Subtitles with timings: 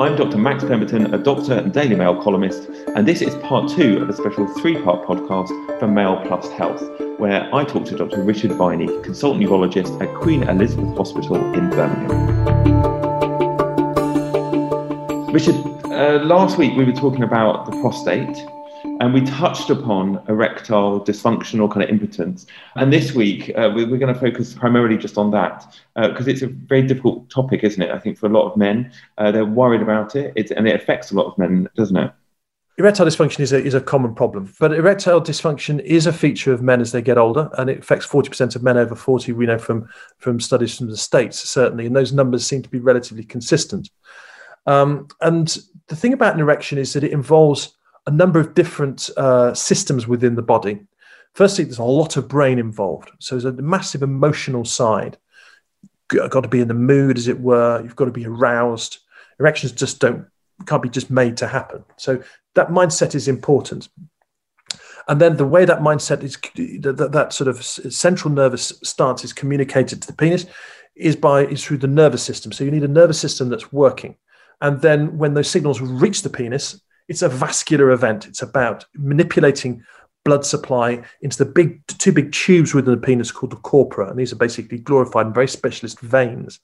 [0.00, 0.38] I'm Dr.
[0.38, 4.12] Max Pemberton, a doctor and Daily Mail columnist, and this is part two of a
[4.12, 6.82] special three part podcast for Mail Plus Health,
[7.18, 8.20] where I talk to Dr.
[8.24, 12.34] Richard Viney, consultant urologist at Queen Elizabeth Hospital in Birmingham.
[15.32, 15.54] Richard,
[15.84, 18.44] uh, last week we were talking about the prostate
[19.00, 22.46] and we touched upon erectile dysfunction or kind of impotence.
[22.76, 26.30] And this week, uh, we, are going to focus primarily just on that because uh,
[26.30, 27.90] it's a very difficult topic, isn't it?
[27.90, 30.74] I think for a lot of men, uh, they're worried about it, it's, and it
[30.74, 32.12] affects a lot of men, doesn't it?
[32.76, 36.60] Erectile dysfunction is a, is a common problem, but erectile dysfunction is a feature of
[36.60, 39.32] men as they get older, and it affects 40% of men over 40.
[39.32, 39.88] We know from,
[40.18, 43.90] from studies from the States, certainly, and those numbers seem to be relatively consistent.
[44.66, 47.76] Um, and the thing about an erection is that it involves
[48.06, 50.80] a number of different uh, systems within the body.
[51.34, 53.10] Firstly, there's a lot of brain involved.
[53.18, 55.16] So there's a massive emotional side.
[56.12, 57.80] You've got to be in the mood, as it were.
[57.82, 58.98] You've got to be aroused.
[59.40, 60.26] Erections just don't
[60.66, 61.84] can't be just made to happen.
[61.96, 62.22] So
[62.54, 63.88] that mindset is important.
[65.08, 66.38] And then the way that mindset is
[66.82, 70.46] that, that sort of central nervous stance is communicated to the penis
[70.96, 72.52] is by is through the nervous system.
[72.52, 74.16] So you need a nervous system that's working.
[74.60, 78.26] And then when those signals reach the penis, it's a vascular event.
[78.26, 79.84] It's about manipulating
[80.24, 84.18] blood supply into the big two big tubes within the penis called the corpora, and
[84.18, 86.60] these are basically glorified and very specialist veins.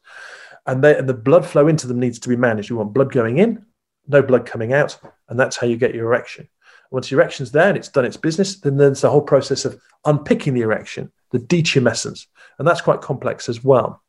[0.67, 2.71] And, they, and the blood flow into them needs to be managed.
[2.71, 3.65] You want blood going in,
[4.09, 6.49] no blood coming out, and that's how you get your erection.
[6.91, 9.81] Once your erection's there and it's done its business, then there's the whole process of
[10.05, 12.27] unpicking the erection, the detumescence,
[12.59, 14.03] and that's quite complex as well.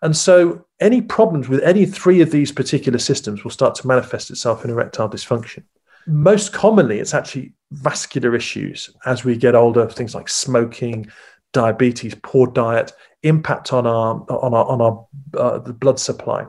[0.00, 4.30] And so, any problems with any three of these particular systems will start to manifest
[4.30, 5.64] itself in erectile dysfunction.
[6.06, 11.08] Most commonly, it's actually vascular issues as we get older, things like smoking,
[11.52, 16.46] diabetes, poor diet, impact on our on our on our uh, the blood supply.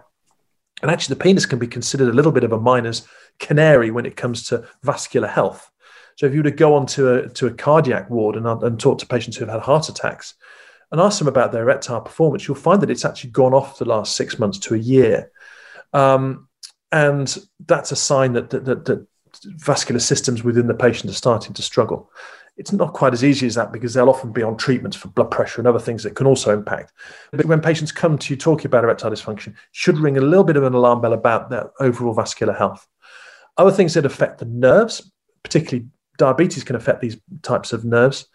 [0.82, 3.08] And actually, the penis can be considered a little bit of a miner's
[3.40, 5.70] canary when it comes to vascular health.
[6.16, 9.00] So, if you were to go onto a to a cardiac ward and, and talk
[9.00, 10.34] to patients who have had heart attacks,
[10.94, 13.86] and ask them about their erectile performance, you'll find that it's actually gone off the
[13.86, 15.32] last six months to a year.
[15.92, 16.48] Um,
[16.92, 19.08] and that's a sign that, that, that, that
[19.44, 22.12] vascular systems within the patient are starting to struggle.
[22.58, 25.32] It's not quite as easy as that because they'll often be on treatments for blood
[25.32, 26.94] pressure and other things that can also impact.
[27.32, 30.58] But when patients come to you talking about erectile dysfunction, should ring a little bit
[30.58, 32.88] of an alarm bell about their overall vascular health.
[33.58, 35.12] Other things that affect the nerves,
[35.42, 35.88] particularly
[36.20, 38.28] diabetes, can affect these types of nerves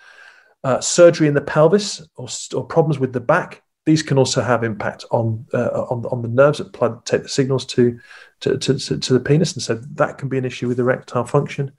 [0.65, 3.63] uh, surgery in the pelvis or, or, problems with the back.
[3.87, 7.29] These can also have impact on uh, on, on the nerves that blood take the
[7.29, 7.99] signals to
[8.41, 11.73] to, to, to the penis, and so that can be an issue with erectile function.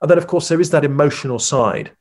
[0.00, 1.92] And then, of course, there is that emotional side,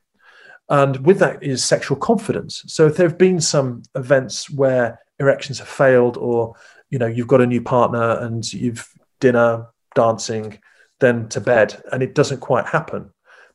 [0.69, 2.63] and with that is sexual confidence.
[2.67, 6.55] So, if there have been some events where erections have failed, or
[6.89, 8.87] you know you've got a new partner and you've
[9.19, 10.59] dinner, dancing,
[10.99, 13.11] then to bed, and it doesn't quite happen,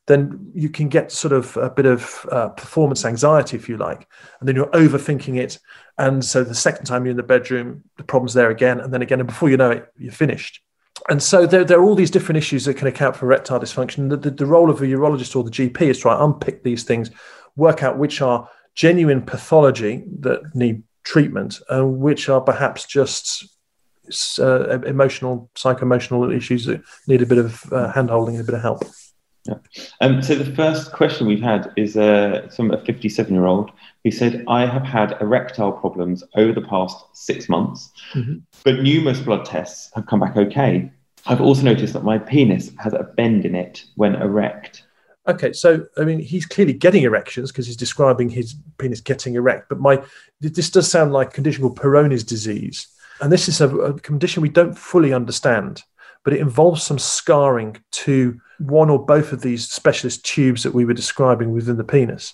[0.07, 4.07] then you can get sort of a bit of uh, performance anxiety, if you like,
[4.39, 5.59] and then you're overthinking it.
[5.97, 9.01] And so the second time you're in the bedroom, the problem's there again, and then
[9.01, 10.61] again, and before you know it, you're finished.
[11.09, 14.09] And so there, there are all these different issues that can account for erectile dysfunction.
[14.09, 16.63] The, the, the role of a urologist or the GP is to try and unpick
[16.63, 17.11] these things,
[17.55, 23.45] work out which are genuine pathology that need treatment and which are perhaps just
[24.39, 28.61] uh, emotional, psycho-emotional issues that need a bit of uh, hand-holding and a bit of
[28.61, 28.83] help.
[29.47, 29.55] Yeah.
[30.01, 33.71] Um, so the first question we've had is uh, from a 57 year old
[34.03, 38.37] who said, I have had erectile problems over the past six months, mm-hmm.
[38.63, 40.91] but numerous blood tests have come back okay.
[41.25, 44.83] I've also noticed that my penis has a bend in it when erect.
[45.27, 49.67] Okay, so I mean, he's clearly getting erections because he's describing his penis getting erect.
[49.67, 50.01] But my
[50.39, 52.87] this does sound like a condition called Peyronie's disease,
[53.19, 55.83] and this is a, a condition we don't fully understand
[56.27, 60.83] but it involves some scarring to one or both of these specialist tubes that we
[60.83, 62.33] were describing within the penis.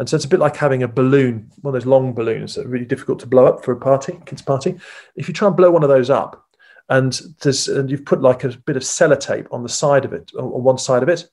[0.00, 2.66] And so it's a bit like having a balloon, one of those long balloons that
[2.66, 4.74] are really difficult to blow up for a party, kids' party.
[5.14, 6.48] If you try and blow one of those up,
[6.88, 10.32] and there's and you've put like a bit of sellotape on the side of it,
[10.36, 11.24] on one side of it,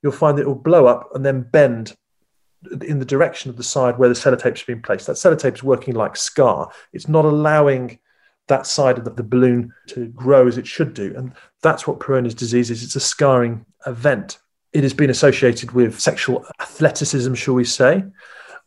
[0.00, 1.96] you'll find that it will blow up and then bend
[2.82, 5.08] in the direction of the side where the sellotape's been placed.
[5.08, 6.70] That sellotape is working like scar.
[6.92, 7.98] It's not allowing
[8.48, 11.14] that side of the, the, balloon to grow as it should do.
[11.16, 12.82] And that's what Peyronie's disease is.
[12.82, 14.38] It's a scarring event.
[14.72, 18.04] It has been associated with sexual athleticism, shall we say.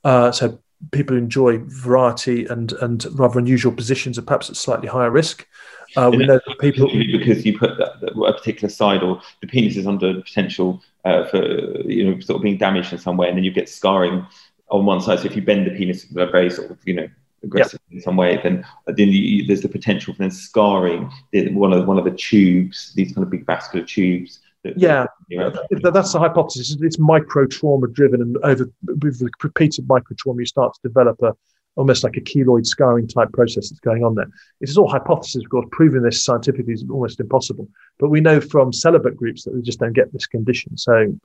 [0.04, 0.60] Uh, so
[0.92, 5.48] people who enjoy variety and, and rather unusual positions are perhaps at slightly higher risk.
[5.96, 9.48] Uh, we know that people because you put that, that, a particular side or the
[9.48, 11.44] penis is under potential uh, for
[11.86, 14.26] you know sort of being damaged in some way, and then you get scarring
[14.70, 15.20] on one side.
[15.20, 17.10] So if you bend the penis very sort of you know
[17.44, 17.96] aggressive yeah.
[17.98, 21.98] in some way, then then you, there's the potential for then scarring one of one
[21.98, 24.40] of the tubes, these kind of big vascular tubes.
[24.64, 26.78] That, yeah, that, that's the hypothesis.
[26.82, 28.70] It's micro trauma driven, and over
[29.02, 31.36] with repeated micro trauma, you start to develop a
[31.76, 34.28] almost like a keloid scarring type process that's going on there.
[34.60, 35.68] It is all hypothesis, of course.
[35.72, 37.68] Proving this scientifically is almost impossible.
[37.98, 40.78] But we know from celibate groups that they just don't get this condition.
[40.78, 41.18] So,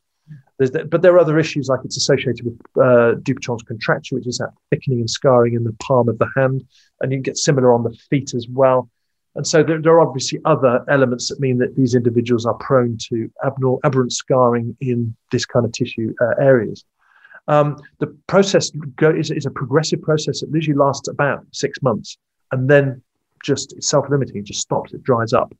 [0.58, 4.38] the, but there are other issues like it's associated with uh, Dupuytren's contracture, which is
[4.38, 6.64] that thickening and scarring in the palm of the hand,
[7.00, 8.88] and you get similar on the feet as well.
[9.35, 12.97] And so there, there, are obviously other elements that mean that these individuals are prone
[13.08, 16.85] to abnormal, aberrant scarring in this kind of tissue uh, areas.
[17.49, 22.17] Um, the process go, is, is, a progressive process that usually lasts about six months
[22.50, 23.02] and then
[23.44, 25.55] just self-limiting, it just stops, it dries up.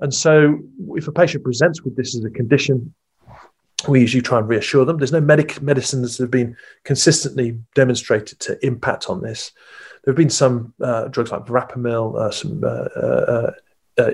[0.00, 0.58] And so
[0.94, 2.94] if a patient presents with this as a condition,
[3.88, 4.98] we usually try and reassure them.
[4.98, 9.52] There's no medic- medicines that have been consistently demonstrated to impact on this.
[10.04, 13.52] There have been some uh, drugs like verapamil, uh, some uh, uh,
[13.98, 14.10] uh,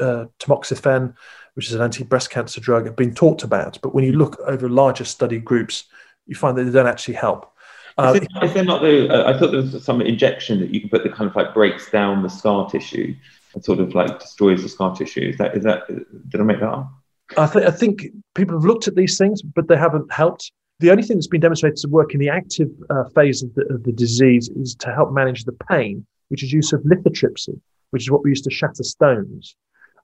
[0.00, 1.14] uh tamoxifen,
[1.54, 3.78] which is an anti-breast cancer drug, have been talked about.
[3.82, 5.84] But when you look over larger study groups,
[6.26, 7.52] you find that they don't actually help.
[7.98, 9.12] Is, there, is, there not the?
[9.12, 11.52] Uh, I thought there was some injection that you can put that kind of like
[11.52, 13.14] breaks down the scar tissue
[13.52, 15.28] and sort of like destroys the scar tissue.
[15.28, 15.86] Is that is that?
[16.28, 16.90] Did I make that up?
[17.36, 20.52] I, th- I think people have looked at these things, but they haven't helped.
[20.80, 23.62] The only thing that's been demonstrated to work in the active uh, phase of the,
[23.66, 27.60] of the disease is to help manage the pain, which is use of lithotripsy,
[27.90, 29.56] which is what we use to shatter stones.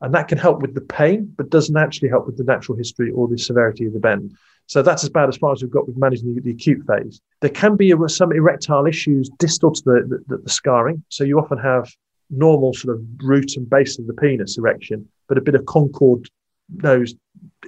[0.02, 3.10] And that can help with the pain, but doesn't actually help with the natural history
[3.10, 4.36] or the severity of the bend.
[4.66, 7.20] So that's about as far as we've got with managing the, the acute phase.
[7.40, 11.02] There can be a, some erectile issues distal to the, the, the, scarring.
[11.08, 11.90] So you often have
[12.30, 16.28] normal sort of root and base of the penis erection, but a bit of concord
[16.68, 17.14] nose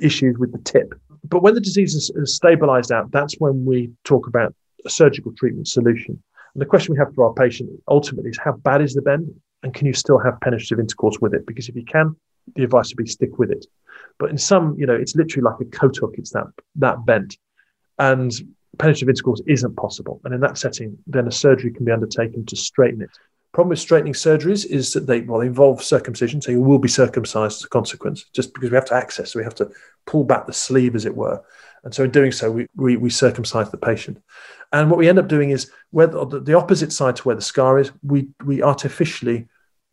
[0.00, 0.94] issues with the tip.
[1.24, 4.54] But when the disease is, is stabilized out, that's when we talk about
[4.84, 6.22] a surgical treatment solution.
[6.54, 9.34] And the question we have for our patient ultimately is how bad is the bend?
[9.62, 11.46] and can you still have penetrative intercourse with it?
[11.46, 12.14] Because if you can,
[12.54, 13.66] the advice would be stick with it.
[14.18, 16.14] But in some, you know, it's literally like a coat hook.
[16.16, 16.46] It's that
[16.76, 17.36] that bent,
[17.98, 18.32] and
[18.78, 20.20] penetrative intercourse isn't possible.
[20.24, 23.10] And in that setting, then a surgery can be undertaken to straighten it.
[23.58, 26.86] Problem with straightening surgeries is that they well they involve circumcision, so you will be
[26.86, 28.26] circumcised as a consequence.
[28.32, 29.68] Just because we have to access, so we have to
[30.06, 31.42] pull back the sleeve, as it were.
[31.82, 34.22] And so in doing so, we, we, we circumcise the patient.
[34.72, 37.42] And what we end up doing is where the, the opposite side to where the
[37.42, 39.48] scar is, we, we artificially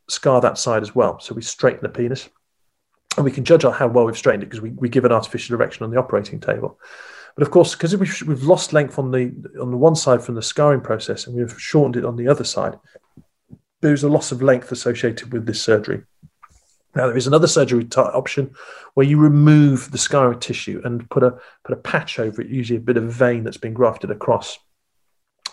[0.09, 1.19] scar that side as well.
[1.19, 2.29] So we straighten the penis.
[3.17, 5.55] And we can judge how well we've straightened it because we, we give an artificial
[5.55, 6.79] erection on the operating table.
[7.33, 10.35] But of course, because we've, we've lost length on the on the one side from
[10.35, 12.77] the scarring process and we've shortened it on the other side,
[13.85, 16.01] there's a loss of length associated with this surgery.
[16.95, 18.55] Now there is another surgery t- option
[18.95, 22.77] where you remove the scar tissue and put a put a patch over it, usually
[22.77, 24.57] a bit of vein that's been grafted across.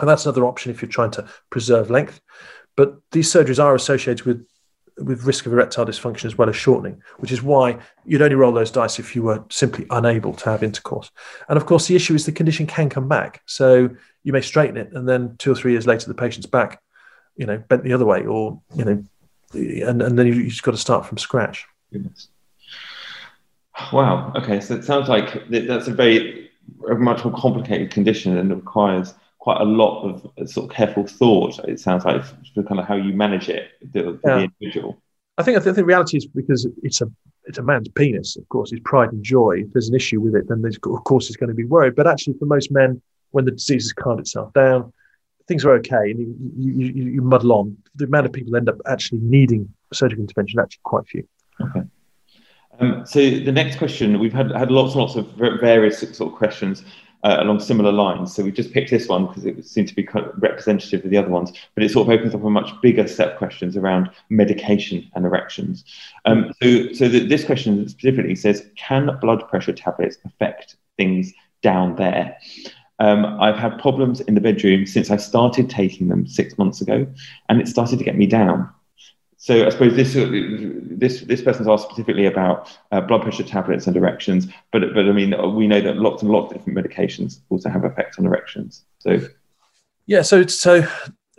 [0.01, 2.21] And that's another option if you're trying to preserve length.
[2.75, 4.47] But these surgeries are associated with
[4.99, 8.53] with risk of erectile dysfunction as well as shortening, which is why you'd only roll
[8.53, 11.11] those dice if you were simply unable to have intercourse.
[11.49, 13.43] And of course, the issue is the condition can come back.
[13.47, 13.91] So
[14.23, 16.81] you may straighten it, and then two or three years later, the patient's back,
[17.37, 19.05] you know, bent the other way, or you know,
[19.55, 21.67] and, and then you, have got to start from scratch.
[21.93, 22.29] Goodness.
[23.93, 24.33] Wow.
[24.37, 24.61] Okay.
[24.61, 26.51] So it sounds like that's a very
[26.89, 30.77] a much more complicated condition and it requires quite a lot of uh, sort of
[30.77, 31.59] careful thought.
[31.61, 32.25] It sounds like
[32.55, 34.19] for kind of how you manage it for yeah.
[34.23, 35.03] the individual.
[35.39, 37.11] I think I think the reality is because it's a
[37.45, 38.37] it's a man's penis.
[38.37, 39.63] Of course, his pride and joy.
[39.65, 41.97] If there's an issue with it, then there's of course he's going to be worried.
[41.97, 44.93] But actually, for most men, when the disease has calmed itself down,
[45.47, 47.77] things are okay and you, you, you, you muddle on.
[47.97, 51.27] The amount of people end up actually needing surgical intervention actually quite few.
[51.61, 51.83] Okay.
[52.81, 55.27] Um, so the next question, we've had, had lots and lots of
[55.61, 56.85] various sort of questions
[57.23, 58.35] uh, along similar lines.
[58.35, 61.11] So we just picked this one because it seemed to be kind of representative of
[61.11, 63.77] the other ones, but it sort of opens up a much bigger set of questions
[63.77, 65.85] around medication and erections.
[66.25, 71.33] Um, so so the, this question specifically says, can blood pressure tablets affect things
[71.63, 72.37] down there?
[73.03, 77.05] Um, I've had problems in the bedroom since I started taking them six months ago,
[77.49, 78.71] and it started to get me down.
[79.39, 83.97] So I suppose this this this person's asked specifically about uh, blood pressure tablets and
[83.97, 87.69] erections, but but I mean we know that lots and lots of different medications also
[87.71, 88.85] have effects on erections.
[89.01, 89.19] So
[90.07, 90.87] yeah, so so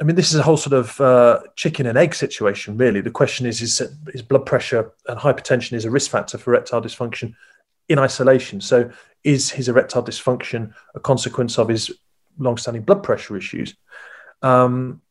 [0.02, 3.00] I mean this is a whole sort of uh, chicken and egg situation really.
[3.00, 3.82] The question is is
[4.14, 7.36] is blood pressure and hypertension is a risk factor for erectile dysfunction
[7.90, 8.62] in isolation.
[8.62, 8.92] So
[9.24, 11.92] is his erectile dysfunction a consequence of his
[12.38, 13.76] long-standing blood pressure issues?
[14.42, 15.02] Um,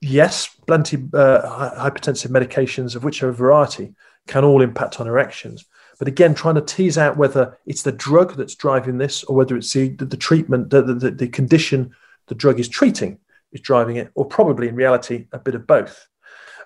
[0.00, 3.94] yes, plenty uh, hypertensive medications, of which are a variety,
[4.26, 5.64] can all impact on erections.
[5.98, 9.56] But again, trying to tease out whether it's the drug that's driving this or whether
[9.56, 11.94] it's the, the, treatment, the, the, the condition
[12.26, 13.18] the drug is treating
[13.52, 16.06] is driving it, or probably in reality a bit of both.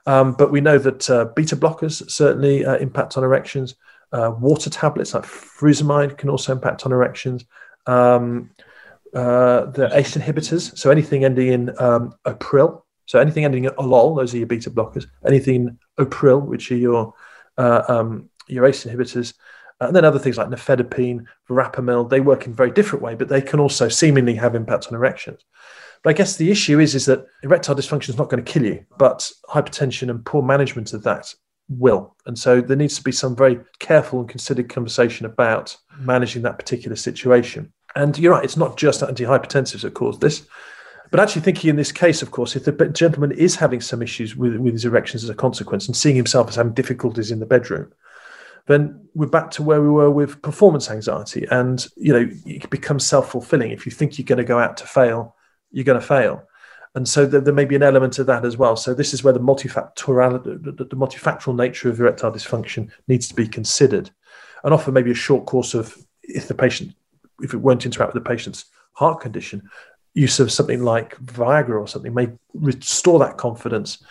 [0.06, 3.76] Um, but we know that uh, beta blockers certainly uh, impact on erections.
[4.12, 7.44] Uh, water tablets like furosemide can also impact on erections.
[7.86, 8.50] Um,
[9.14, 14.16] uh, the ACE inhibitors, so anything ending in um, Opril, so anything ending in olol,
[14.16, 15.06] those are your beta blockers.
[15.26, 17.14] Anything Opril, which are your
[17.58, 19.34] uh, um, your ACE inhibitors,
[19.80, 23.28] and then other things like nifedipine, verapamil, they work in a very different way, but
[23.28, 25.44] they can also seemingly have impact on erections.
[26.02, 28.64] But I guess the issue is, is that erectile dysfunction is not going to kill
[28.64, 31.34] you, but hypertension and poor management of that
[31.70, 32.14] will.
[32.26, 36.58] And so there needs to be some very careful and considered conversation about managing that
[36.58, 37.72] particular situation.
[37.96, 40.46] And you're right, it's not just antihypertensives that cause this.
[41.10, 44.36] But actually, thinking in this case, of course, if the gentleman is having some issues
[44.36, 47.46] with, with his erections as a consequence and seeing himself as having difficulties in the
[47.46, 47.92] bedroom,
[48.66, 51.46] then we're back to where we were with performance anxiety.
[51.50, 53.72] And, you know, it becomes self fulfilling.
[53.72, 55.34] If you think you're going to go out to fail,
[55.72, 56.44] you're going to fail.
[56.94, 58.74] And so there, there, may be an element of that as well.
[58.74, 63.34] So this is where the multifactorial, the, the multifactorial nature of erectile dysfunction needs to
[63.34, 64.10] be considered.
[64.64, 66.94] And often maybe a short course of, if the patient,
[67.42, 69.70] if it won't interact with the patient's heart condition,
[70.14, 74.02] use of something like Viagra or something may restore that confidence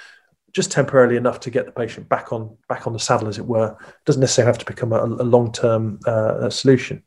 [0.51, 3.45] just temporarily enough to get the patient back on back on the saddle, as it
[3.45, 3.75] were.
[3.79, 7.03] It doesn't necessarily have to become a, a long term uh, solution.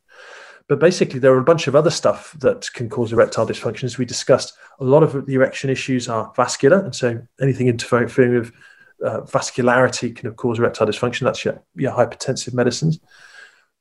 [0.67, 3.83] But basically, there are a bunch of other stuff that can cause erectile dysfunction.
[3.83, 8.39] As we discussed, a lot of the erection issues are vascular, and so anything interfering
[8.39, 8.53] with
[9.03, 11.21] uh, vascularity can cause erectile dysfunction.
[11.21, 12.99] That's your, your hypertensive medicines.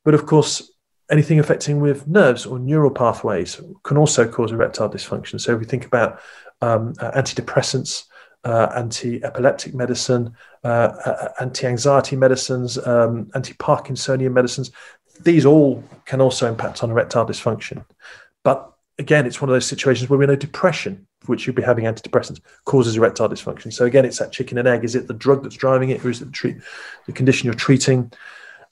[0.05, 0.73] But of course,
[1.11, 5.41] anything affecting with nerves or neural pathways can also cause erectile dysfunction.
[5.41, 6.21] So if we think about
[6.61, 8.05] um, uh, antidepressants,
[8.45, 10.35] uh, anti-epileptic medicine,
[10.65, 14.73] uh, uh anti-anxiety medicines, um, anti-Parkinsonian medicines,
[15.21, 17.85] these all can also impact on erectile dysfunction.
[18.43, 21.63] But again, it's one of those situations where we know depression, for which you'd be
[21.63, 23.73] having antidepressants, causes erectile dysfunction.
[23.73, 24.85] So again, it's that chicken and egg.
[24.85, 26.57] Is it the drug that's driving it, or is it the, treat,
[27.07, 28.13] the condition you're treating?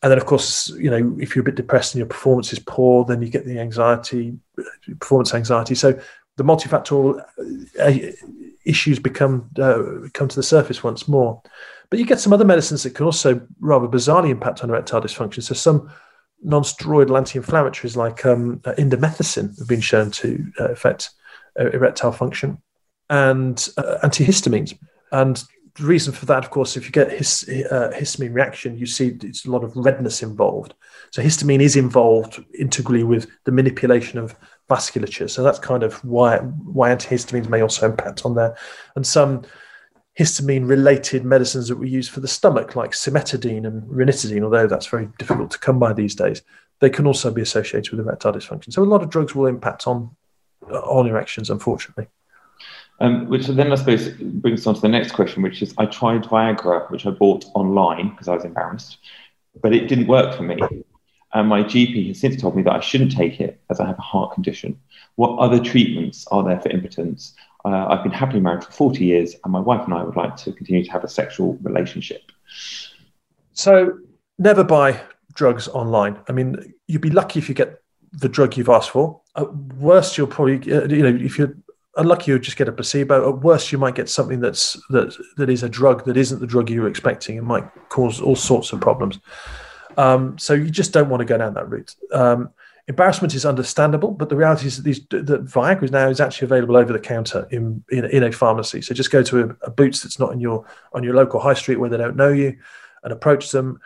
[0.02, 2.58] and then of course you know if you're a bit depressed and your performance is
[2.58, 4.38] poor then you get the anxiety
[4.98, 5.98] performance anxiety so
[6.36, 7.22] the multifactorial
[7.80, 8.12] uh,
[8.64, 11.42] issues become uh, come to the surface once more
[11.90, 15.42] but you get some other medicines that can also rather bizarrely impact on erectile dysfunction
[15.42, 15.90] so some
[16.42, 21.10] non-steroidal anti-inflammatories like um, uh, indomethacin have been shown to uh, affect
[21.58, 22.58] uh, erectile function
[23.08, 24.78] and uh, antihistamines
[25.12, 25.44] and
[25.76, 29.16] the reason for that, of course, if you get his, uh, histamine reaction, you see
[29.22, 30.74] it's a lot of redness involved.
[31.10, 34.34] So histamine is involved integrally with the manipulation of
[34.68, 35.30] vasculature.
[35.30, 38.56] So that's kind of why why antihistamines may also impact on there.
[38.96, 39.42] And some
[40.20, 44.86] histamine related medicines that we use for the stomach, like cimetidine and ranitidine, although that's
[44.86, 46.42] very difficult to come by these days,
[46.80, 48.70] they can also be associated with erectile dysfunction.
[48.70, 50.14] So a lot of drugs will impact on
[50.70, 52.06] on erections, unfortunately.
[53.00, 55.86] Um, which then I suppose brings us on to the next question, which is I
[55.86, 58.98] tried Viagra, which I bought online because I was embarrassed,
[59.62, 60.58] but it didn't work for me.
[61.32, 63.98] And my GP has since told me that I shouldn't take it as I have
[63.98, 64.78] a heart condition.
[65.14, 67.34] What other treatments are there for impotence?
[67.64, 70.36] Uh, I've been happily married for 40 years, and my wife and I would like
[70.36, 72.22] to continue to have a sexual relationship.
[73.52, 73.98] So,
[74.38, 75.00] never buy
[75.34, 76.18] drugs online.
[76.28, 79.20] I mean, you'd be lucky if you get the drug you've asked for.
[79.36, 81.54] At worst, you'll probably, uh, you know, if you're
[81.96, 83.28] unlucky you'll just get a placebo.
[83.28, 86.46] At worst, you might get something that's that that is a drug that isn't the
[86.46, 87.38] drug you were expecting.
[87.38, 89.18] and might cause all sorts of problems.
[89.96, 91.94] Um, so you just don't want to go down that route.
[92.12, 92.50] Um,
[92.90, 96.46] embarrassment is understandable, but the reality is that these that Viagra is now is actually
[96.46, 98.82] available over the counter in in, in a pharmacy.
[98.82, 101.54] So just go to a, a, Boots that's not in your on your local high
[101.54, 102.58] street where they don't know you,
[103.02, 103.80] and approach them.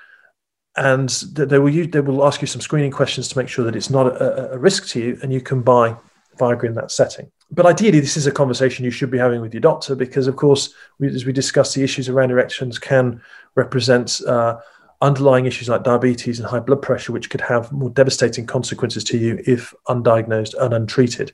[0.76, 3.90] And they will they will ask you some screening questions to make sure that it's
[3.90, 5.96] not a, a risk to you, and you can buy
[6.36, 9.54] Viagra in that setting but ideally, this is a conversation you should be having with
[9.54, 13.20] your doctor because, of course, we, as we discussed, the issues around erections can
[13.54, 14.58] represent uh,
[15.04, 19.18] underlying issues like diabetes and high blood pressure, which could have more devastating consequences to
[19.18, 21.32] you if undiagnosed and untreated.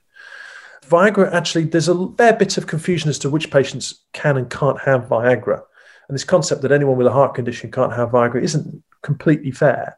[0.87, 4.81] Viagra, actually, there's a fair bit of confusion as to which patients can and can't
[4.81, 5.63] have Viagra.
[6.09, 9.97] And this concept that anyone with a heart condition can't have Viagra isn't completely fair.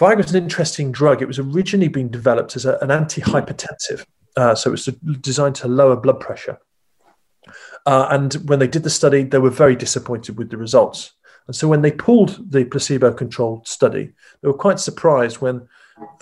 [0.00, 1.22] Viagra is an interesting drug.
[1.22, 4.04] It was originally being developed as a, an antihypertensive.
[4.36, 4.86] Uh, so it was
[5.20, 6.58] designed to lower blood pressure.
[7.86, 11.12] Uh, and when they did the study, they were very disappointed with the results.
[11.48, 15.66] And so when they pulled the placebo controlled study, they were quite surprised when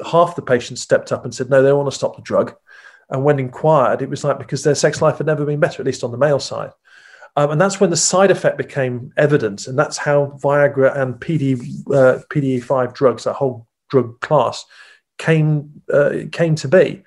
[0.07, 2.55] half the patients stepped up and said, no, they want to stop the drug.
[3.11, 5.87] And when inquired, it was like because their sex life had never been better, at
[5.87, 6.71] least on the male side.
[7.37, 9.67] Um, and that's when the side effect became evident.
[9.67, 14.65] And that's how Viagra and PD, uh, PDE5 drugs, that whole drug class,
[15.19, 17.03] came, uh, came to be.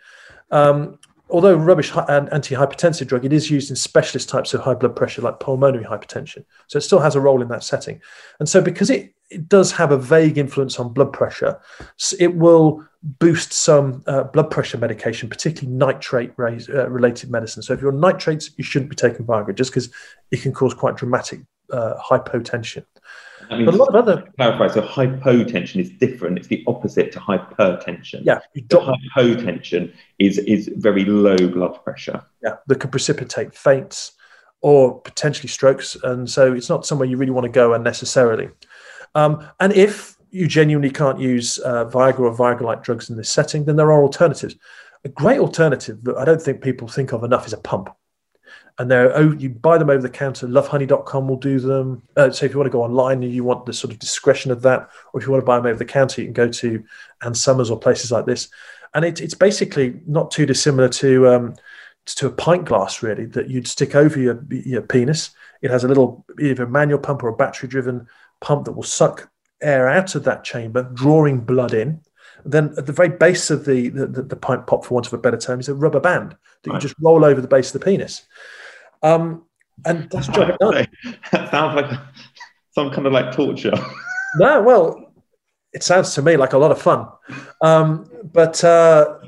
[0.51, 0.99] Um,
[1.29, 5.39] although rubbish antihypertensive drug, it is used in specialist types of high blood pressure, like
[5.39, 6.43] pulmonary hypertension.
[6.67, 8.01] So it still has a role in that setting.
[8.39, 11.59] And so, because it, it does have a vague influence on blood pressure,
[12.19, 17.61] it will boost some uh, blood pressure medication, particularly nitrate uh, related medicine.
[17.61, 19.89] So, if you're on nitrates, you shouldn't be taking Viagra just because
[20.31, 22.85] it can cause quite dramatic uh, hypotension.
[23.49, 24.67] I mean, but a lot of other clarify.
[24.67, 26.37] So hypotension is different.
[26.37, 28.21] It's the opposite to hypertension.
[28.23, 28.39] Yeah,
[28.69, 32.23] hypotension is is very low blood pressure.
[32.43, 34.13] Yeah, that can precipitate faints
[34.61, 38.49] or potentially strokes, and so it's not somewhere you really want to go unnecessarily.
[39.15, 43.65] Um, and if you genuinely can't use uh, Viagra or Viagra-like drugs in this setting,
[43.65, 44.55] then there are alternatives.
[45.05, 47.89] A great alternative that I don't think people think of enough is a pump
[48.79, 52.45] and they're oh you buy them over the counter lovehoney.com will do them uh, so
[52.45, 54.89] if you want to go online and you want the sort of discretion of that
[55.13, 56.83] or if you want to buy them over the counter you can go to
[57.21, 58.49] Ann Summers or places like this
[58.95, 61.55] and it, it's basically not too dissimilar to um,
[62.05, 65.31] to a pint glass really that you'd stick over your, your penis
[65.61, 68.07] it has a little either a manual pump or a battery driven
[68.39, 69.29] pump that will suck
[69.61, 71.99] air out of that chamber drawing blood in
[72.45, 75.17] then at the very base of the, the, the pint pop, for want of a
[75.17, 76.75] better term, is a rubber band that right.
[76.75, 78.25] you just roll over the base of the penis.
[79.01, 79.45] Um,
[79.85, 80.87] and that's job done.
[81.31, 81.99] That sounds like
[82.71, 83.73] some kind of like torture.
[84.37, 85.13] no, well,
[85.73, 87.07] it sounds to me like a lot of fun.
[87.61, 89.19] Um, but uh,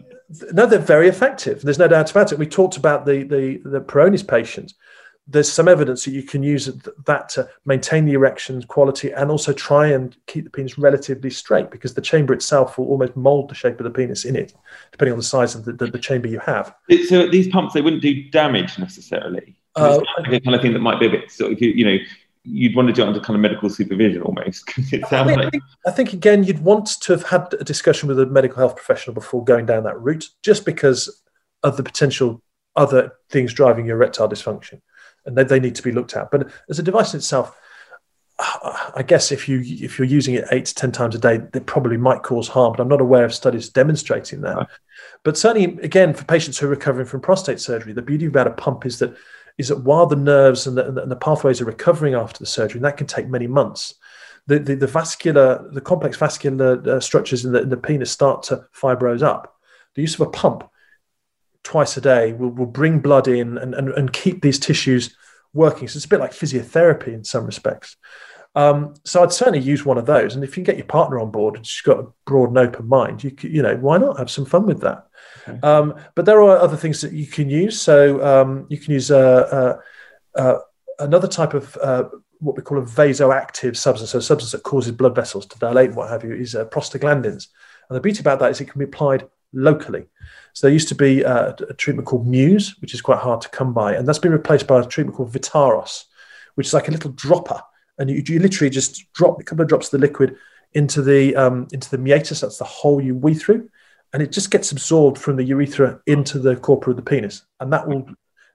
[0.53, 1.61] no, they're very effective.
[1.61, 2.39] There's no doubt about it.
[2.39, 4.73] We talked about the the the Peyronie's patients.
[5.27, 6.65] There's some evidence that you can use
[7.05, 11.69] that to maintain the erection quality and also try and keep the penis relatively straight
[11.69, 14.53] because the chamber itself will almost mold the shape of the penis in it,
[14.91, 16.73] depending on the size of the, the, the chamber you have.
[17.07, 19.60] So these pumps, they wouldn't do damage necessarily.
[19.75, 19.99] Uh,
[20.29, 21.97] the kind of thing that might be a bit sort of, you, know,
[22.43, 24.69] you'd want to do it under kind of medical supervision almost.
[24.91, 25.63] it sounds I, think, like...
[25.85, 29.13] I think again, you'd want to have had a discussion with a medical health professional
[29.13, 31.23] before going down that route, just because
[31.63, 32.41] of the potential
[32.75, 34.81] other things driving your erectile dysfunction,
[35.25, 36.31] and they, they need to be looked at.
[36.31, 37.55] But as a device in itself,
[38.95, 41.65] I guess if you if you're using it eight to ten times a day, it
[41.65, 42.73] probably might cause harm.
[42.73, 44.57] But I'm not aware of studies demonstrating that.
[44.57, 44.67] Right.
[45.23, 48.51] But certainly, again, for patients who are recovering from prostate surgery, the beauty about a
[48.51, 49.15] pump is that
[49.61, 52.79] is that while the nerves and the, and the pathways are recovering after the surgery,
[52.79, 53.95] and that can take many months,
[54.47, 58.43] the, the, the vascular, the complex vascular uh, structures in the, in the penis start
[58.43, 59.55] to fibrose up.
[59.95, 60.69] The use of a pump
[61.63, 65.15] twice a day will, will bring blood in and, and, and keep these tissues
[65.53, 65.87] working.
[65.87, 67.97] So it's a bit like physiotherapy in some respects.
[68.53, 70.35] Um, so I'd certainly use one of those.
[70.35, 72.57] And if you can get your partner on board and she's got a broad and
[72.57, 75.07] open mind, you you know why not have some fun with that?
[75.47, 75.59] Okay.
[75.61, 77.81] Um, but there are other things that you can use.
[77.81, 79.77] So um, you can use uh,
[80.35, 80.59] uh, uh,
[80.99, 82.05] another type of uh,
[82.39, 85.89] what we call a vasoactive substance, so a substance that causes blood vessels to dilate
[85.89, 87.47] and what have you, is uh, prostaglandins.
[87.89, 90.05] And the beauty about that is it can be applied locally.
[90.53, 93.49] So there used to be uh, a treatment called Muse, which is quite hard to
[93.49, 96.05] come by, and that's been replaced by a treatment called Vitaros,
[96.55, 97.61] which is like a little dropper
[98.01, 100.35] and you, you literally just drop a couple of drops of the liquid
[100.73, 102.41] into the um, into the meatus.
[102.41, 103.69] That's the hole you wee through,
[104.11, 107.71] and it just gets absorbed from the urethra into the corpora of the penis, and
[107.71, 108.07] that will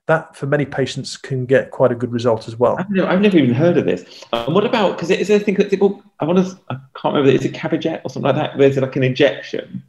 [0.07, 2.77] that for many patients can get quite a good result as well.
[2.79, 4.25] I've never, I've never even heard of this.
[4.33, 7.15] Um, what about because is there a thing that people I want to I can't
[7.15, 8.59] remember is it Caverject or something like that?
[8.59, 9.85] Where is it like an injection?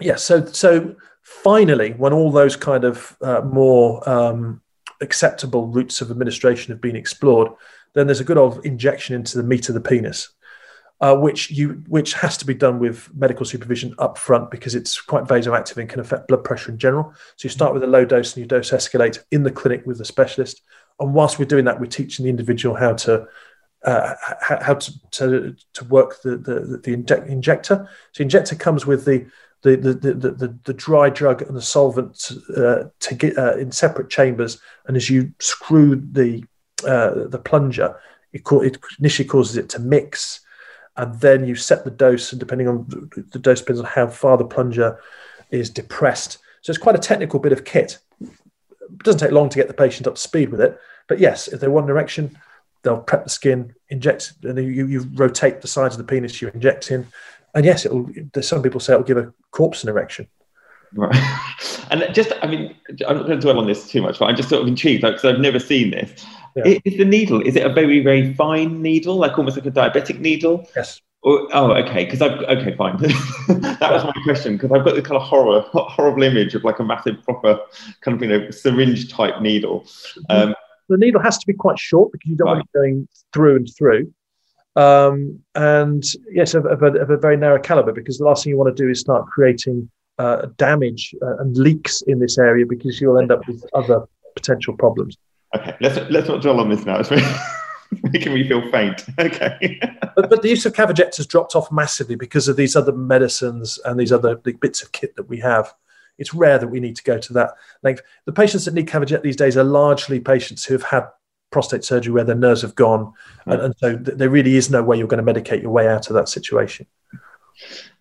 [0.00, 0.16] Yeah.
[0.16, 4.62] So so finally, when all those kind of uh, more um,
[5.02, 7.52] acceptable routes of administration have been explored,
[7.94, 10.30] then there's a good old injection into the meat of the penis,
[11.00, 15.00] uh, which you which has to be done with medical supervision up front because it's
[15.00, 17.12] quite vasoactive and can affect blood pressure in general.
[17.36, 19.98] So you start with a low dose and you dose escalate in the clinic with
[19.98, 20.62] the specialist.
[20.98, 23.26] And whilst we're doing that, we're teaching the individual how to
[23.84, 27.88] uh, how to, to, to work the the, the inject, injector.
[28.12, 29.26] So injector comes with the
[29.62, 33.72] the the, the, the, the dry drug and the solvent uh, to get uh, in
[33.72, 34.60] separate chambers.
[34.86, 36.44] And as you screw the
[36.84, 37.96] uh, the plunger,
[38.32, 40.40] it, co- it, initially causes it to mix,
[40.96, 44.36] and then you set the dose, and depending on the, dose depends on how far
[44.36, 44.98] the plunger
[45.50, 46.38] is depressed.
[46.62, 47.98] So it's quite a technical bit of kit.
[48.20, 48.28] It
[49.02, 51.60] doesn't take long to get the patient up to speed with it, but yes, if
[51.60, 52.36] they want an erection,
[52.82, 56.50] they'll prep the skin, inject, and you, you rotate the sides of the penis you're
[56.50, 57.06] injecting,
[57.54, 58.08] and yes, it'll.
[58.40, 60.28] Some people say it'll give a corpse an erection.
[60.94, 61.14] Right.
[61.90, 62.72] And just, I mean,
[63.08, 65.02] I'm not going to dwell on this too much, but I'm just sort of intrigued
[65.02, 66.24] because like, I've never seen this.
[66.54, 66.78] Yeah.
[66.84, 70.20] Is the needle, is it a very, very fine needle, like almost like a diabetic
[70.20, 70.68] needle?
[70.76, 71.00] Yes.
[71.22, 72.04] Or, oh, okay.
[72.04, 72.96] Because I've okay, fine.
[73.48, 76.78] that was my question because I've got this kind of horror, horrible image of like
[76.78, 77.58] a massive, proper
[78.00, 79.86] kind of you know syringe type needle.
[80.30, 80.54] Um,
[80.88, 82.54] the needle has to be quite short because you don't right.
[82.54, 84.14] want it going through and through.
[84.76, 88.52] Um, and yes, of, of, a, of, a, very narrow caliber because the last thing
[88.52, 89.90] you want to do is start creating
[90.20, 94.04] uh, damage uh, and leaks in this area because you'll end up with other
[94.36, 95.16] potential problems.
[95.56, 97.02] Okay, let's let's not dwell on this now.
[97.92, 99.04] It's making me feel faint.
[99.18, 99.80] Okay.
[100.14, 103.80] but, but the use of Caverject has dropped off massively because of these other medicines
[103.84, 105.74] and these other bits of kit that we have.
[106.16, 108.02] It's rare that we need to go to that length.
[108.26, 111.08] The patients that need Caverject these days are largely patients who have had
[111.50, 113.12] prostate surgery where their nerves have gone,
[113.46, 115.88] and, and, so th- there really is no way you're going to medicate your way
[115.88, 116.86] out of that situation.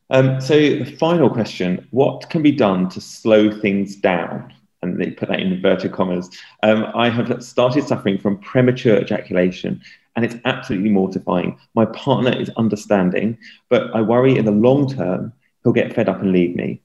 [0.10, 4.54] Um, so, the final question: What can be done to slow things down?
[4.82, 6.30] And they put that in inverted commas.
[6.64, 9.82] Um, I have started suffering from premature ejaculation,
[10.16, 11.60] and it's absolutely mortifying.
[11.76, 13.38] My partner is understanding,
[13.70, 16.82] but I worry in the long term he'll get fed up and leave me.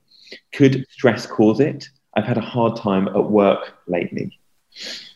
[0.52, 1.88] Could stress cause it?
[2.14, 4.38] I've had a hard time at work lately.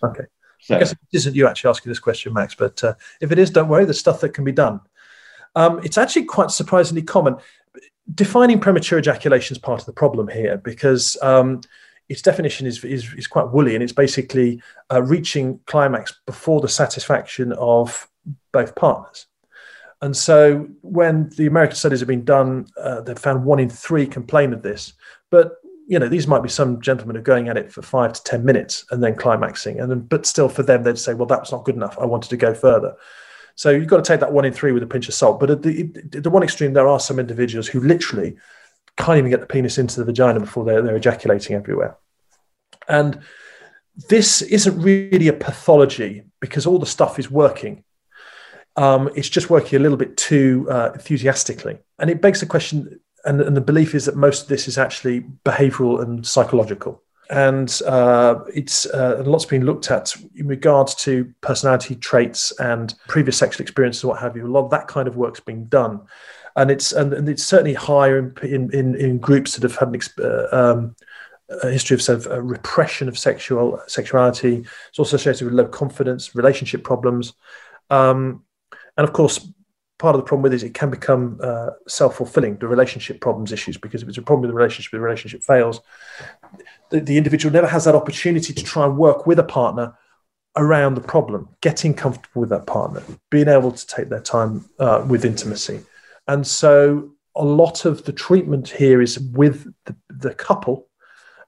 [0.03, 0.25] Okay.
[0.61, 3.39] So, I guess it isn't you actually asking this question, Max, but uh, if it
[3.39, 4.81] is, don't worry, there's stuff that can be done.
[5.55, 7.37] Um, it's actually quite surprisingly common.
[8.15, 11.61] Defining premature ejaculation is part of the problem here because um,
[12.09, 16.69] its definition is, is, is, quite woolly and it's basically uh, reaching climax before the
[16.69, 18.09] satisfaction of
[18.53, 19.27] both partners.
[20.01, 24.07] And so when the American studies have been done, uh, they've found one in three
[24.07, 24.95] complain of this.
[25.31, 25.57] But
[25.89, 28.23] you know, these might be some gentlemen who are going at it for five to
[28.23, 31.41] ten minutes and then climaxing, and then but still for them they'd say, well, that
[31.41, 31.99] was not good enough.
[31.99, 32.95] I wanted to go further.
[33.59, 35.41] So you've got to take that one in three with a pinch of salt.
[35.41, 38.37] But at the, the one extreme, there are some individuals who literally
[38.97, 41.97] can't even get the penis into the vagina before they're, they're ejaculating everywhere.
[42.87, 43.21] And
[44.09, 47.83] this isn't really a pathology because all the stuff is working.
[48.77, 51.81] Um, it's just working a little bit too uh, enthusiastically.
[51.99, 54.79] And it begs the question and, and the belief is that most of this is
[54.79, 61.33] actually behavioral and psychological and uh, it's uh, lots been looked at in regards to
[61.41, 64.47] personality traits and previous sexual experiences, what have you.
[64.47, 66.01] A lot of that kind of work's being done,
[66.57, 70.01] and it's and, and it's certainly higher in, in, in groups that have had an
[70.25, 70.97] uh, um,
[71.51, 74.65] a history of sort of uh, repression of sexual sexuality.
[74.89, 77.35] It's also associated with low confidence, relationship problems,
[77.91, 78.43] um,
[78.97, 79.49] and of course
[79.99, 83.53] part of the problem with it is it can become uh, self-fulfilling the relationship problems
[83.53, 85.81] issues because if it's a problem with the relationship the relationship fails.
[86.91, 89.97] The, the individual never has that opportunity to try and work with a partner
[90.57, 95.05] around the problem getting comfortable with that partner being able to take their time uh,
[95.07, 95.81] with intimacy.
[96.27, 100.89] And so a lot of the treatment here is with the, the couple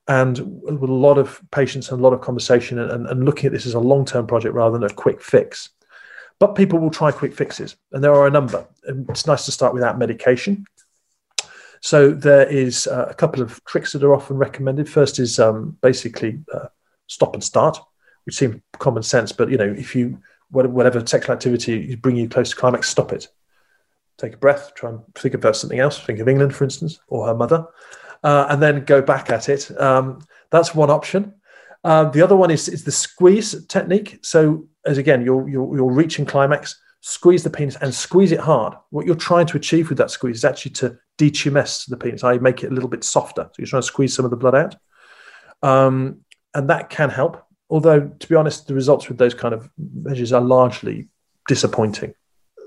[0.07, 3.53] and with a lot of patience and a lot of conversation and, and looking at
[3.53, 5.71] this as a long-term project rather than a quick fix
[6.40, 8.66] but people will try quick fixes, and there are a number.
[9.11, 10.64] It's nice to start without medication.
[11.83, 14.88] So there is uh, a couple of tricks that are often recommended.
[14.88, 16.68] First is um, basically uh,
[17.07, 17.79] stop and start,
[18.24, 20.18] which seems common sense, but you know, if you
[20.50, 23.29] whatever sexual activity is bringing you close to climax, stop it.
[24.18, 26.00] Take a breath, try and think about something else.
[26.00, 27.66] Think of England, for instance, or her mother,
[28.24, 29.70] uh, and then go back at it.
[29.81, 31.35] Um, that's one option.
[31.85, 34.18] Uh, the other one is, is the squeeze technique.
[34.22, 38.75] So as again, you're, you're, reaching climax, squeeze the penis and squeeze it hard.
[38.90, 42.38] What you're trying to achieve with that squeeze is actually to detumesce the penis, I
[42.38, 43.45] make it a little bit softer.
[43.45, 44.77] So you're trying to squeeze some of the blood out.
[45.62, 46.21] Um,
[46.55, 47.45] and that can help.
[47.69, 51.09] Although, to be honest, the results with those kind of measures are largely
[51.47, 52.14] disappointing.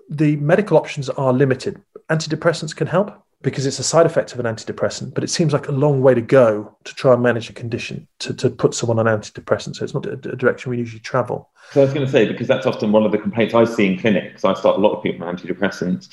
[0.10, 1.82] The medical options are limited.
[2.10, 5.68] Antidepressants can help because it's a side effect of an antidepressant, but it seems like
[5.68, 9.00] a long way to go to try and manage a condition to, to put someone
[9.00, 9.78] on antidepressants.
[9.78, 11.50] So it's not a direction we usually travel.
[11.72, 13.86] So I was going to say, because that's often one of the complaints I see
[13.86, 14.46] in clinics.
[14.46, 16.10] I start a lot of people on antidepressants.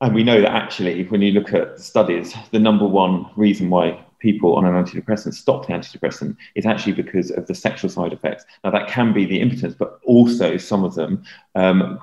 [0.00, 4.04] And we know that actually, when you look at studies, the number one reason why
[4.18, 8.44] people on an antidepressant stop the antidepressant is actually because of the sexual side effects.
[8.64, 11.98] Now, that can be the impotence, but also some of them um,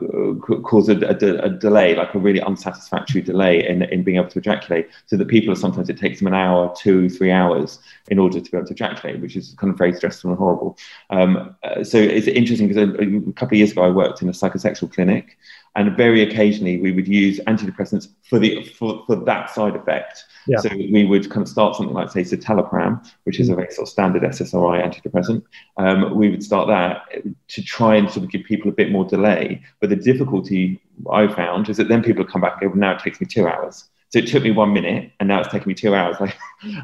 [0.63, 4.39] cause a, a, a, delay, like a really unsatisfactory delay in, in being able to
[4.39, 8.19] ejaculate, so that people are sometimes it takes them an hour, two, three hours in
[8.19, 10.77] order to be able to ejaculate, which is kind of very stressful and horrible.
[11.09, 14.29] Um, uh, so it's interesting because a, a couple of years ago, I worked in
[14.29, 15.37] a psychosexual clinic
[15.75, 20.25] and very occasionally we would use antidepressants for the for, for that side effect.
[20.47, 20.59] Yeah.
[20.59, 23.87] So we would kind of start something like say citalopram, which is a very sort
[23.87, 25.43] of standard SSRI antidepressant.
[25.77, 29.05] Um, we would start that to try and sort of give people a bit more
[29.05, 29.38] delay.
[29.79, 32.93] But the difficulty I found is that then people come back and go, well, now
[32.93, 33.85] it takes me two hours.
[34.09, 36.17] So it took me one minute, and now it's taking me two hours.
[36.19, 36.35] Like,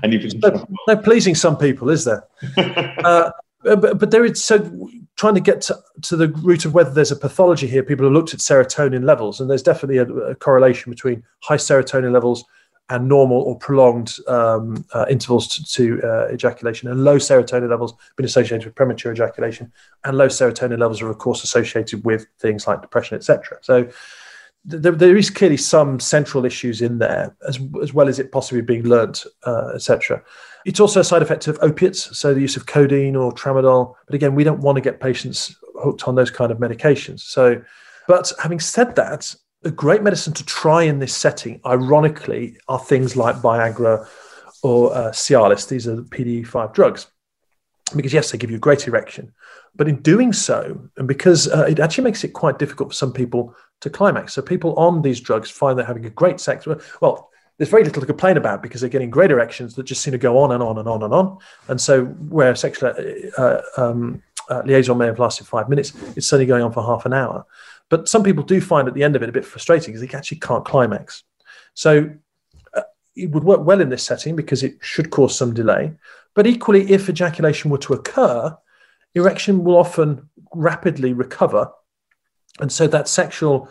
[0.04, 2.24] and you've no, no pleasing some people, is there?
[2.58, 3.32] uh,
[3.64, 7.12] but, but there is so trying to get to, to, the root of whether there's
[7.12, 7.84] a pathology here.
[7.84, 12.14] People have looked at serotonin levels, and there's definitely a, a correlation between high serotonin
[12.14, 12.46] levels
[12.90, 16.90] and normal or prolonged um, uh, intervals to, to uh, ejaculation.
[16.90, 19.72] And low serotonin levels have been associated with premature ejaculation,
[20.04, 23.58] and low serotonin levels are, of course, associated with things like depression, etc.
[23.62, 23.90] So
[24.66, 28.62] there, there is clearly some central issues in there, as, as well as it possibly
[28.62, 30.24] being learnt, uh, etc.
[30.66, 33.96] It's also a side effect of opiates, so the use of codeine or tramadol.
[34.06, 37.22] But again, we don't want to get patients hooked on those kind of medications.
[37.22, 37.62] So,
[38.08, 43.16] but having said that, a great medicine to try in this setting, ironically, are things
[43.16, 44.08] like Viagra
[44.64, 45.68] or uh, Cialis.
[45.68, 47.08] These are the PDE5 drugs.
[47.96, 49.34] Because, yes, they give you a great erection.
[49.76, 53.12] But in doing so, and because uh, it actually makes it quite difficult for some
[53.12, 54.34] people to climax.
[54.34, 56.66] So people on these drugs find they're having a great sex.
[57.02, 60.12] Well, there's very little to complain about because they're getting great erections that just seem
[60.12, 61.38] to go on and on and on and on.
[61.68, 62.94] And so where sexual
[63.38, 67.06] uh, um, uh, liaison may have lasted five minutes, it's suddenly going on for half
[67.06, 67.46] an hour.
[67.90, 70.18] But some people do find at the end of it a bit frustrating because they
[70.18, 71.24] actually can't climax.
[71.74, 72.10] So
[72.74, 72.82] uh,
[73.16, 75.94] it would work well in this setting because it should cause some delay.
[76.34, 78.58] But equally, if ejaculation were to occur,
[79.14, 81.72] erection will often rapidly recover.
[82.60, 83.70] And so that sexual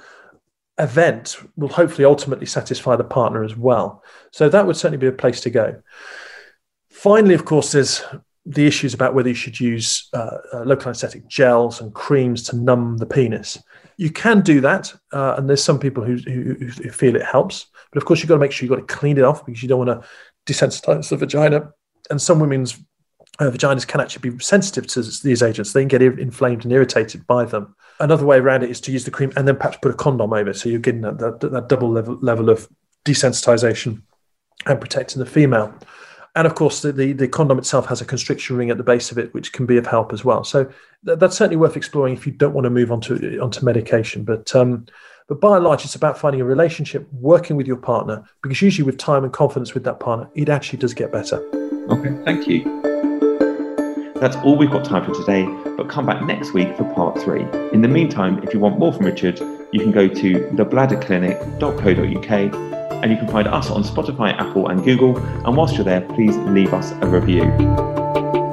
[0.78, 4.02] event will hopefully ultimately satisfy the partner as well.
[4.32, 5.82] So that would certainly be a place to go.
[6.90, 8.02] Finally, of course, there's
[8.46, 12.56] the issues about whether you should use uh, uh, local anesthetic gels and creams to
[12.56, 13.62] numb the penis.
[13.96, 17.66] You can do that, uh, and there's some people who, who, who, feel it helps.
[17.92, 19.62] But of course, you've got to make sure you've got to clean it off because
[19.62, 21.72] you don't want to desensitize the vagina.
[22.10, 22.76] And some women's
[23.38, 25.72] uh, vaginas can actually be sensitive to these agents.
[25.72, 27.74] They can get inflamed and irritated by them.
[28.00, 30.32] Another way around it is to use the cream and then perhaps put a condom
[30.32, 32.68] over, so you're getting that, that, that double level, level of
[33.04, 34.02] desensitization
[34.66, 35.74] and protecting the female.
[36.36, 39.12] And of course, the, the, the, condom itself has a constriction ring at the base
[39.12, 40.42] of it, which can be of help as well.
[40.42, 40.64] So
[41.06, 44.24] th- that's certainly worth exploring if you don't want to move on to onto medication.
[44.24, 44.86] But um,
[45.28, 48.84] but by and large, it's about finding a relationship, working with your partner, because usually
[48.84, 51.38] with time and confidence with that partner, it actually does get better.
[51.88, 52.64] Okay, thank you.
[54.16, 57.42] That's all we've got time for today, but come back next week for part three.
[57.72, 59.40] In the meantime, if you want more from Richard,
[59.72, 65.16] you can go to thebladderclinic.co.uk and you can find us on Spotify, Apple, and Google.
[65.18, 68.43] And whilst you're there, please leave us a review.